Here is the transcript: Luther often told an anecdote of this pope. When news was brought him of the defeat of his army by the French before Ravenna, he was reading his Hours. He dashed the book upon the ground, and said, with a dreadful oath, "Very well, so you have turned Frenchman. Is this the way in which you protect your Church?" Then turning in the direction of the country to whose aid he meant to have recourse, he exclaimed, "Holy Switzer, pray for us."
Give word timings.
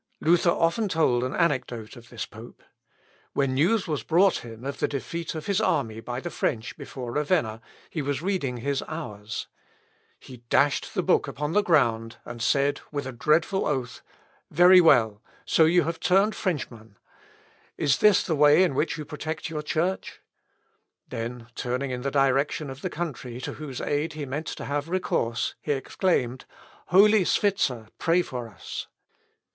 Luther 0.19 0.49
often 0.49 0.89
told 0.89 1.23
an 1.23 1.35
anecdote 1.35 1.95
of 1.95 2.09
this 2.09 2.25
pope. 2.25 2.63
When 3.33 3.53
news 3.53 3.85
was 3.87 4.01
brought 4.01 4.37
him 4.39 4.65
of 4.65 4.79
the 4.79 4.87
defeat 4.87 5.35
of 5.35 5.45
his 5.45 5.61
army 5.61 5.99
by 5.99 6.19
the 6.19 6.31
French 6.31 6.75
before 6.75 7.11
Ravenna, 7.11 7.61
he 7.87 8.01
was 8.01 8.19
reading 8.19 8.57
his 8.57 8.81
Hours. 8.87 9.45
He 10.19 10.37
dashed 10.49 10.95
the 10.95 11.03
book 11.03 11.27
upon 11.27 11.51
the 11.51 11.61
ground, 11.61 12.17
and 12.25 12.41
said, 12.41 12.81
with 12.91 13.05
a 13.05 13.11
dreadful 13.11 13.67
oath, 13.67 14.01
"Very 14.49 14.81
well, 14.81 15.21
so 15.45 15.65
you 15.65 15.83
have 15.83 15.99
turned 15.99 16.33
Frenchman. 16.33 16.97
Is 17.77 17.99
this 17.99 18.23
the 18.23 18.33
way 18.35 18.63
in 18.63 18.73
which 18.73 18.97
you 18.97 19.05
protect 19.05 19.51
your 19.51 19.61
Church?" 19.61 20.19
Then 21.09 21.45
turning 21.53 21.91
in 21.91 22.01
the 22.01 22.09
direction 22.09 22.71
of 22.71 22.81
the 22.81 22.89
country 22.89 23.39
to 23.41 23.53
whose 23.53 23.79
aid 23.79 24.13
he 24.13 24.25
meant 24.25 24.47
to 24.47 24.65
have 24.65 24.89
recourse, 24.89 25.53
he 25.61 25.73
exclaimed, 25.73 26.45
"Holy 26.87 27.23
Switzer, 27.23 27.89
pray 27.99 28.23
for 28.23 28.47
us." 28.49 28.87